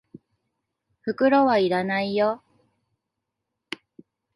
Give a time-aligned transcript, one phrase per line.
[1.03, 2.43] 袋は要らないよ。